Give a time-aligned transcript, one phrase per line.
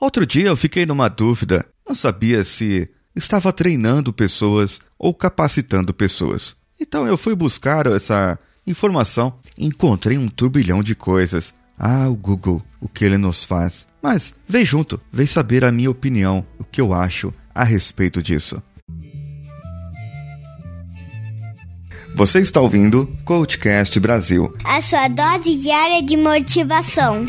[0.00, 1.66] Outro dia eu fiquei numa dúvida.
[1.86, 6.56] Não sabia se estava treinando pessoas ou capacitando pessoas.
[6.80, 11.52] Então eu fui buscar essa informação encontrei um turbilhão de coisas.
[11.78, 13.86] Ah, o Google, o que ele nos faz.
[14.02, 18.62] Mas vem junto, vem saber a minha opinião, o que eu acho a respeito disso.
[22.14, 24.54] Você está ouvindo Coachcast Brasil.
[24.64, 27.26] A sua dose diária de motivação.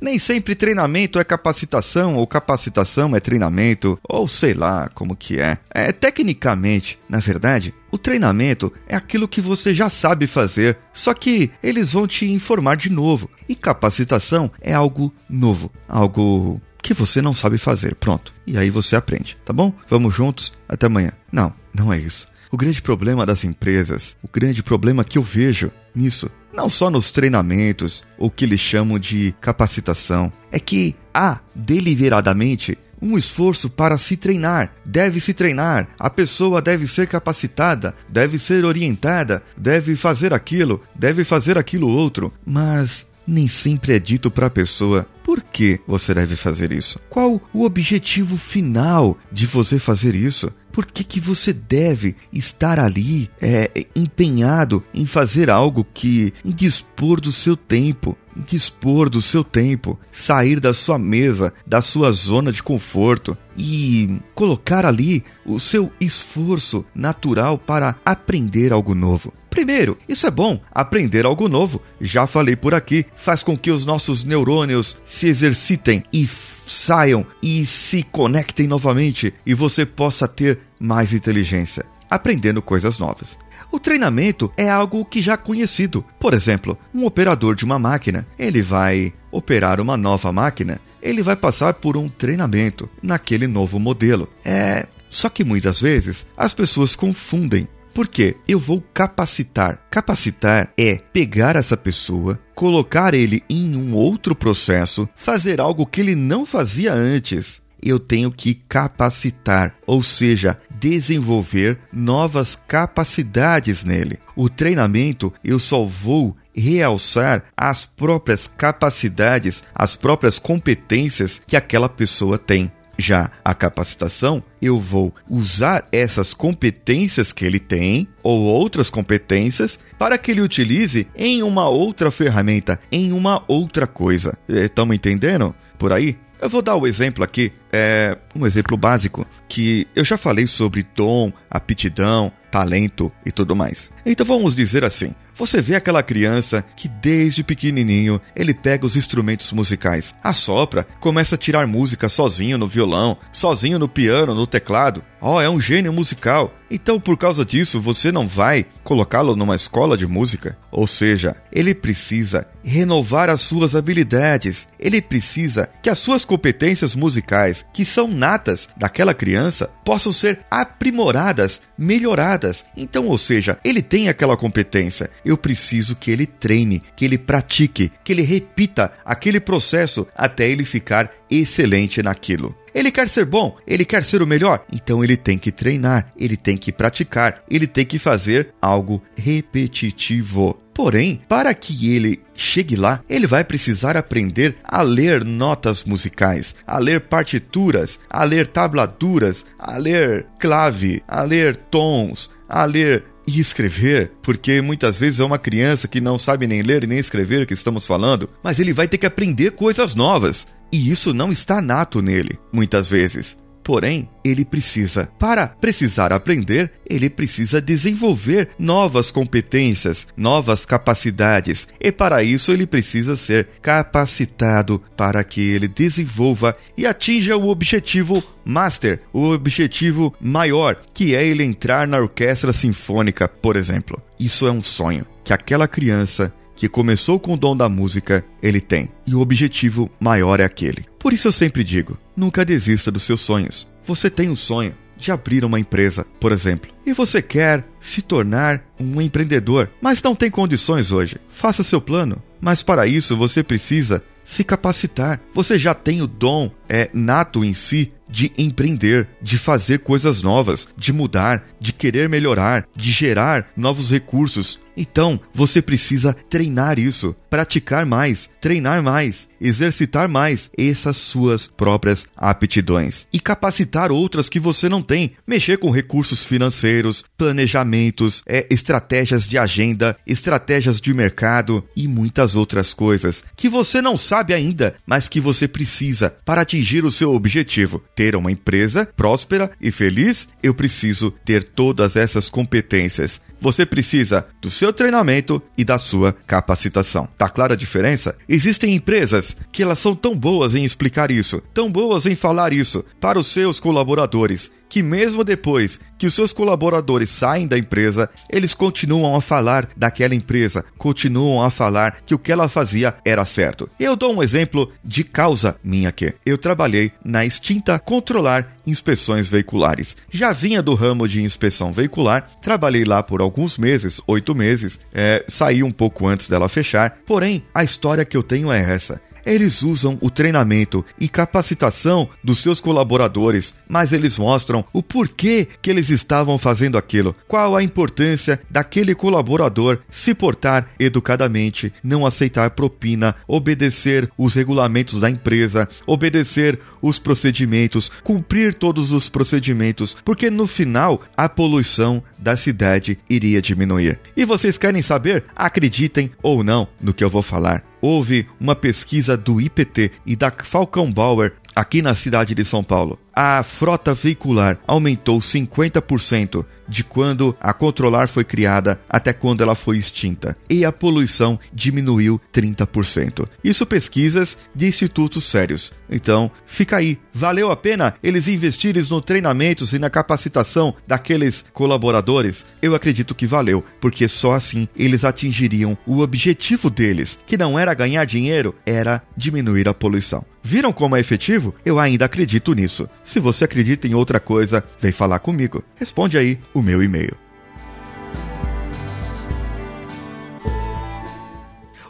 [0.00, 5.58] Nem sempre treinamento é capacitação, ou capacitação é treinamento, ou sei lá como que é.
[5.70, 11.50] É tecnicamente, na verdade, o treinamento é aquilo que você já sabe fazer, só que
[11.62, 13.30] eles vão te informar de novo.
[13.48, 17.94] E capacitação é algo novo, algo que você não sabe fazer.
[17.94, 18.32] Pronto.
[18.46, 19.72] E aí você aprende, tá bom?
[19.88, 20.52] Vamos juntos?
[20.68, 21.12] Até amanhã.
[21.30, 22.26] Não, não é isso.
[22.50, 27.10] O grande problema das empresas, o grande problema que eu vejo nisso não só nos
[27.10, 34.16] treinamentos, ou que eles chamam de capacitação, é que há deliberadamente um esforço para se
[34.16, 34.72] treinar.
[34.84, 41.24] Deve se treinar, a pessoa deve ser capacitada, deve ser orientada, deve fazer aquilo, deve
[41.24, 46.34] fazer aquilo outro, mas nem sempre é dito para a pessoa por que você deve
[46.34, 46.98] fazer isso.
[47.08, 50.52] Qual o objetivo final de você fazer isso?
[50.72, 57.20] Por que, que você deve estar ali é, empenhado em fazer algo que em dispor
[57.20, 58.16] do seu tempo?
[58.36, 64.86] Dispor do seu tempo, sair da sua mesa, da sua zona de conforto e colocar
[64.86, 69.32] ali o seu esforço natural para aprender algo novo.
[69.50, 73.84] Primeiro, isso é bom, aprender algo novo, já falei por aqui, faz com que os
[73.84, 76.26] nossos neurônios se exercitem e
[76.66, 83.38] saiam e se conectem novamente e você possa ter mais inteligência, aprendendo coisas novas.
[83.72, 86.04] O treinamento é algo que já conhecido.
[86.18, 91.36] Por exemplo, um operador de uma máquina, ele vai operar uma nova máquina, ele vai
[91.36, 94.28] passar por um treinamento naquele novo modelo.
[94.44, 99.80] É, só que muitas vezes as pessoas confundem porque eu vou capacitar.
[99.90, 106.14] Capacitar é pegar essa pessoa, colocar ele em um outro processo, fazer algo que ele
[106.14, 107.60] não fazia antes.
[107.82, 114.18] Eu tenho que capacitar, ou seja, desenvolver novas capacidades nele.
[114.34, 122.38] O treinamento eu só vou realçar as próprias capacidades, as próprias competências que aquela pessoa
[122.38, 122.72] tem.
[122.98, 130.18] Já a capacitação, eu vou usar essas competências que ele tem ou outras competências para
[130.18, 134.36] que ele utilize em uma outra ferramenta, em uma outra coisa.
[134.46, 135.54] Estamos entendendo?
[135.78, 136.18] Por aí?
[136.40, 140.46] Eu vou dar o um exemplo aqui, é um exemplo básico que eu já falei
[140.46, 143.92] sobre dom, aptidão, talento e tudo mais.
[144.06, 149.52] Então vamos dizer assim: você vê aquela criança que desde pequenininho ele pega os instrumentos
[149.52, 155.04] musicais, assopra, começa a tirar música sozinho no violão, sozinho no piano, no teclado.
[155.20, 156.54] Oh, é um gênio musical.
[156.70, 160.56] Então, por causa disso, você não vai colocá-lo numa escola de música?
[160.70, 164.68] Ou seja, ele precisa renovar as suas habilidades.
[164.78, 171.60] Ele precisa que as suas competências musicais, que são natas daquela criança, possam ser aprimoradas,
[171.76, 172.64] melhoradas.
[172.76, 175.10] Então, ou seja, ele tem aquela competência.
[175.24, 180.64] Eu preciso que ele treine, que ele pratique, que ele repita aquele processo até ele
[180.64, 182.54] ficar excelente naquilo.
[182.74, 186.36] Ele quer ser bom, ele quer ser o melhor, então ele tem que treinar, ele
[186.36, 190.58] tem que praticar, ele tem que fazer algo repetitivo.
[190.72, 196.78] Porém, para que ele chegue lá, ele vai precisar aprender a ler notas musicais, a
[196.78, 204.10] ler partituras, a ler tabladuras, a ler clave, a ler tons, a ler e escrever,
[204.22, 207.86] porque muitas vezes é uma criança que não sabe nem ler nem escrever que estamos
[207.86, 210.46] falando, mas ele vai ter que aprender coisas novas.
[210.72, 213.36] E isso não está nato nele, muitas vezes.
[213.62, 215.08] Porém, ele precisa.
[215.18, 223.16] Para precisar aprender, ele precisa desenvolver novas competências, novas capacidades, e para isso ele precisa
[223.16, 231.14] ser capacitado para que ele desenvolva e atinja o objetivo master, o objetivo maior, que
[231.14, 234.02] é ele entrar na orquestra sinfônica, por exemplo.
[234.18, 238.60] Isso é um sonho que aquela criança que começou com o dom da música, ele
[238.60, 238.90] tem.
[239.06, 240.84] E o objetivo maior é aquele.
[240.98, 243.66] Por isso eu sempre digo: nunca desista dos seus sonhos.
[243.82, 248.62] Você tem um sonho de abrir uma empresa, por exemplo, e você quer se tornar
[248.78, 251.16] um empreendedor, mas não tem condições hoje.
[251.30, 255.18] Faça seu plano, mas para isso você precisa se capacitar.
[255.32, 260.68] Você já tem o dom é nato em si de empreender, de fazer coisas novas,
[260.76, 264.58] de mudar, de querer melhorar, de gerar novos recursos.
[264.76, 273.06] Então, você precisa treinar isso, praticar mais, treinar mais, exercitar mais essas suas próprias aptidões
[273.12, 279.38] e capacitar outras que você não tem, mexer com recursos financeiros, planejamentos, é, estratégias de
[279.38, 285.20] agenda, estratégias de mercado e muitas outras coisas que você não sabe ainda, mas que
[285.20, 287.82] você precisa para atingir o seu objetivo.
[287.94, 293.20] Ter uma empresa próspera e feliz, eu preciso ter todas essas competências.
[293.40, 297.08] Você precisa do seu treinamento e da sua capacitação.
[297.16, 298.16] Tá clara a diferença?
[298.28, 302.84] Existem empresas que elas são tão boas em explicar isso, tão boas em falar isso
[303.00, 308.54] para os seus colaboradores, que mesmo depois que os seus colaboradores saem da empresa, eles
[308.54, 313.68] continuam a falar daquela empresa, continuam a falar que o que ela fazia era certo.
[313.78, 316.14] Eu dou um exemplo de causa minha aqui.
[316.24, 319.96] Eu trabalhei na extinta Controlar Inspeções Veiculares.
[320.10, 325.24] Já vinha do ramo de inspeção veicular, trabalhei lá por alguns meses, oito meses, é,
[325.28, 326.98] saí um pouco antes dela fechar.
[327.04, 329.02] Porém, a história que eu tenho é essa.
[329.24, 335.70] Eles usam o treinamento e capacitação dos seus colaboradores, mas eles mostram o porquê que
[335.70, 343.14] eles estavam fazendo aquilo, qual a importância daquele colaborador se portar educadamente, não aceitar propina,
[343.26, 351.02] obedecer os regulamentos da empresa, obedecer os procedimentos, cumprir todos os procedimentos, porque no final
[351.16, 353.98] a poluição da cidade iria diminuir.
[354.16, 355.24] E vocês querem saber?
[355.34, 360.30] Acreditem ou não no que eu vou falar houve uma pesquisa do IPT e da
[360.30, 362.98] Falcão Bauer aqui na cidade de São Paulo.
[363.14, 369.76] A frota veicular aumentou 50% de quando a Controlar foi criada até quando ela foi
[369.76, 373.26] extinta, e a poluição diminuiu 30%.
[373.42, 375.72] Isso pesquisas de institutos sérios.
[375.90, 376.96] Então, fica aí.
[377.12, 382.46] Valeu a pena eles investirem no treinamentos e na capacitação daqueles colaboradores?
[382.62, 387.74] Eu acredito que valeu, porque só assim eles atingiriam o objetivo deles, que não era
[387.74, 390.24] ganhar dinheiro, era diminuir a poluição.
[390.42, 391.54] Viram como é efetivo?
[391.64, 392.88] Eu ainda acredito nisso.
[393.10, 395.64] Se você acredita em outra coisa, vem falar comigo.
[395.74, 397.16] Responde aí o meu e-mail.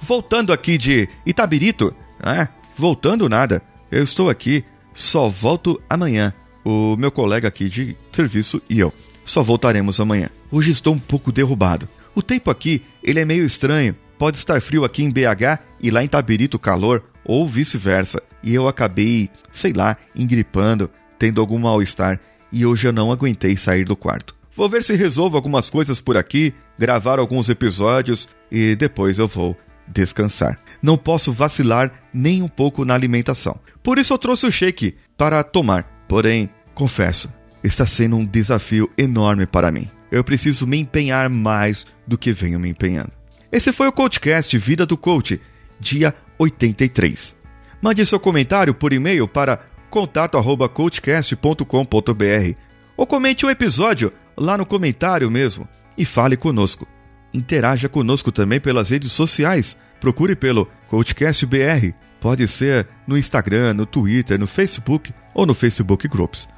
[0.00, 3.62] Voltando aqui de Itabirito, ah, voltando nada.
[3.92, 6.34] Eu estou aqui, só volto amanhã.
[6.64, 8.92] O meu colega aqui de serviço e eu.
[9.24, 10.28] Só voltaremos amanhã.
[10.50, 11.88] Hoje estou um pouco derrubado.
[12.12, 13.94] O tempo aqui, ele é meio estranho.
[14.18, 18.20] Pode estar frio aqui em BH e lá em Tabirito calor, ou vice-versa.
[18.42, 22.20] E eu acabei, sei lá, engripando, tendo algum mal-estar,
[22.50, 24.34] e hoje eu não aguentei sair do quarto.
[24.54, 29.56] Vou ver se resolvo algumas coisas por aqui, gravar alguns episódios e depois eu vou
[29.86, 30.58] descansar.
[30.80, 33.58] Não posso vacilar nem um pouco na alimentação.
[33.82, 36.04] Por isso eu trouxe o shake para tomar.
[36.08, 37.32] Porém, confesso,
[37.64, 39.90] está sendo um desafio enorme para mim.
[40.10, 43.10] Eu preciso me empenhar mais do que venho me empenhando.
[43.50, 45.40] Esse foi o Coachcast Vida do Coach,
[45.80, 47.36] dia 83.
[47.82, 49.60] Mande seu comentário por e-mail para
[49.94, 52.58] contato@coachcast.com.br
[52.96, 56.88] ou comente o episódio lá no comentário mesmo e fale conosco.
[57.32, 59.76] Interaja conosco também pelas redes sociais.
[60.00, 61.94] Procure pelo Coachcast BR.
[62.18, 66.48] Pode ser no Instagram, no Twitter, no Facebook ou no Facebook Groups.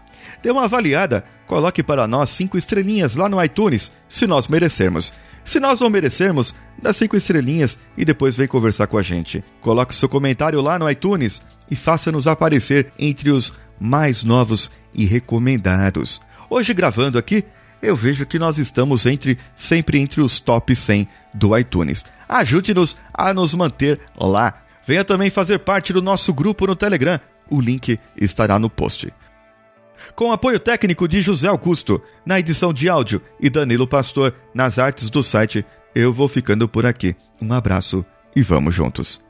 [0.42, 5.12] Dê uma avaliada, coloque para nós cinco estrelinhas lá no iTunes, se nós merecermos.
[5.46, 9.44] Se nós não merecermos, dá cinco estrelinhas e depois vem conversar com a gente.
[9.60, 16.20] Coloque seu comentário lá no iTunes e faça-nos aparecer entre os mais novos e recomendados.
[16.50, 17.44] Hoje gravando aqui,
[17.80, 22.04] eu vejo que nós estamos entre sempre entre os top 100 do iTunes.
[22.28, 24.52] Ajude-nos a nos manter lá.
[24.84, 27.20] Venha também fazer parte do nosso grupo no Telegram.
[27.48, 29.12] O link estará no post.
[30.14, 35.10] Com apoio técnico de José Augusto, na edição de áudio, e Danilo Pastor, nas artes
[35.10, 37.16] do site, eu vou ficando por aqui.
[37.40, 39.25] Um abraço e vamos juntos.